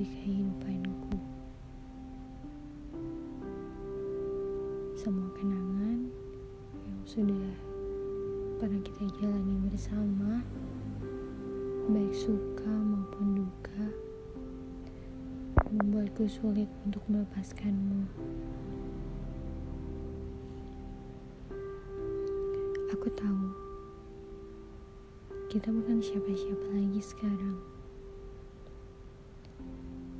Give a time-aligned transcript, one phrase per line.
[0.00, 1.12] di kehidupanku.
[4.96, 6.08] Semua kenangan
[6.88, 7.52] yang sudah
[8.56, 10.40] pernah kita jalani bersama,
[11.92, 13.84] baik suka maupun duka,
[15.68, 18.08] membuatku sulit untuk melepaskanmu.
[22.88, 23.44] Aku tahu
[25.52, 27.79] kita bukan siapa-siapa lagi sekarang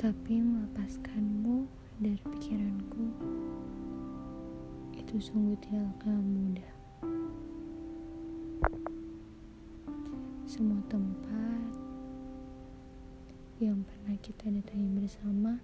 [0.01, 1.69] tapi melepaskanmu
[2.01, 3.05] dari pikiranku
[4.97, 6.73] itu sungguh tidaklah mudah.
[10.49, 11.69] Semua tempat
[13.61, 15.61] yang pernah kita datangi bersama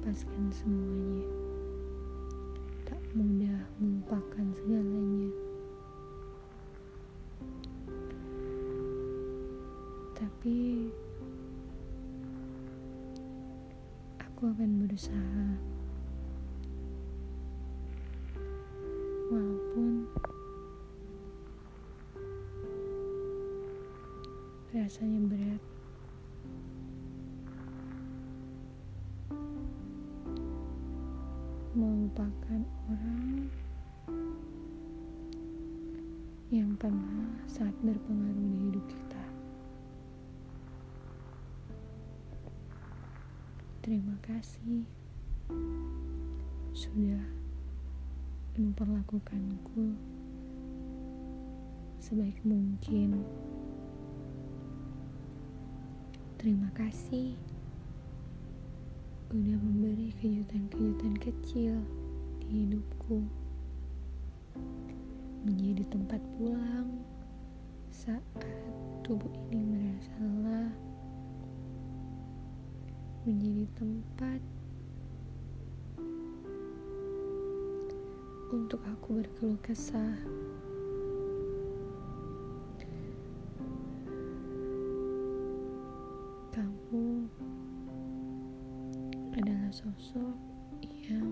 [0.00, 1.28] melepaskan semuanya.
[2.88, 5.28] Tak mudah melupakan segalanya.
[10.16, 10.88] Tapi
[14.24, 15.44] aku akan berusaha.
[19.28, 20.08] Walaupun
[24.72, 25.79] rasanya berat.
[31.70, 33.46] Melupakan orang
[36.50, 39.24] yang pernah sangat berpengaruh di hidup kita.
[43.86, 44.82] Terima kasih
[46.74, 47.22] sudah
[48.58, 49.94] memperlakukanku
[52.02, 53.22] sebaik mungkin.
[56.34, 57.38] Terima kasih
[59.30, 61.78] udah memberi kejutan-kejutan kecil
[62.42, 63.22] di hidupku.
[65.46, 66.98] Menjadi tempat pulang
[67.94, 68.26] saat
[69.06, 70.74] tubuh ini merasa lelah.
[73.22, 74.42] Menjadi tempat
[78.50, 80.18] untuk aku berkeluh kesah.
[89.80, 90.36] Sosok
[91.08, 91.24] yang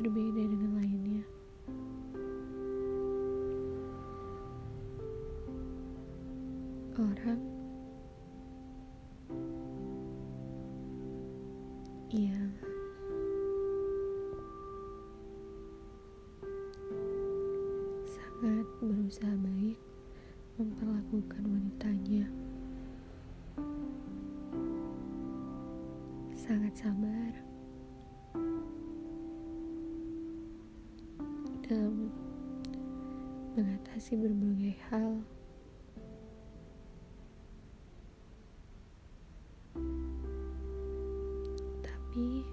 [0.00, 1.24] berbeda dengan lainnya.
[6.96, 7.42] Orang
[12.16, 12.48] yang
[18.08, 19.76] sangat berusaha baik
[20.56, 22.24] memperlakukan wanitanya.
[26.34, 27.32] Sangat sabar
[31.64, 32.12] dalam
[33.56, 35.24] mengatasi berbagai hal.
[41.80, 42.44] Tapi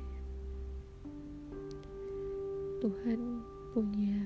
[2.79, 3.19] Tuhan
[3.75, 4.21] punya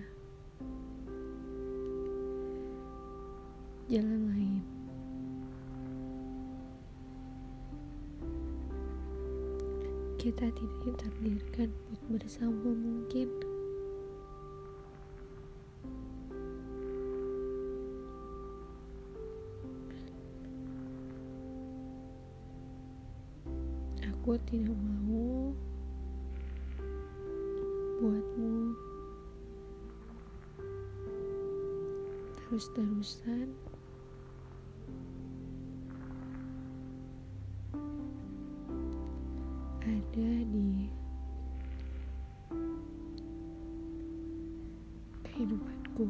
[3.89, 4.74] jalan lain.
[10.25, 13.29] Kita tidak ditakdirkan buat bersama mungkin.
[24.01, 25.53] Aku tidak mau
[28.01, 28.73] buatmu
[32.41, 33.53] terus-terusan
[39.85, 40.89] ada di
[45.21, 46.09] kehidupanku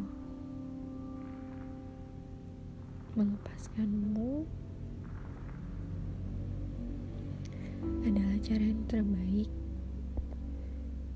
[3.19, 4.47] melepaskanmu
[8.07, 9.51] adalah cara yang terbaik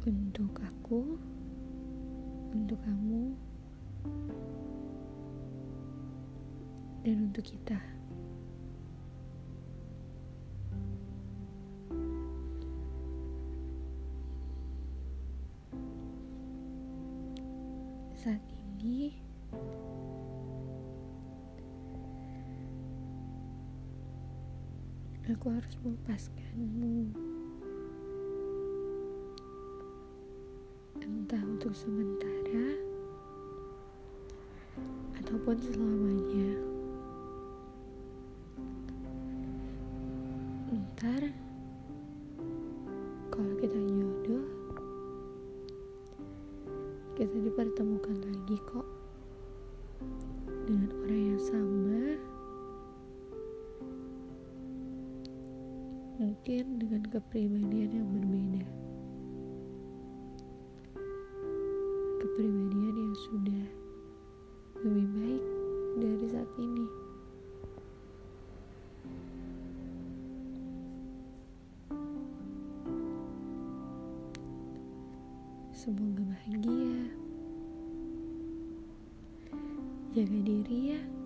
[0.04, 1.16] untuk aku
[2.52, 3.40] untuk kamu
[7.08, 7.99] dan untuk kita.
[18.20, 19.16] Saat ini.
[25.32, 27.16] Aku harus melepaskanmu.
[31.00, 32.76] Entah untuk sementara
[35.24, 36.52] ataupun selamanya.
[40.76, 41.24] Ntar
[57.20, 58.64] kepribadian yang berbeda.
[62.24, 63.66] Kepribadian yang sudah
[64.88, 65.44] lebih baik
[66.00, 66.88] dari saat ini.
[75.76, 77.04] Semoga bahagia.
[80.16, 81.19] Jaga diri ya.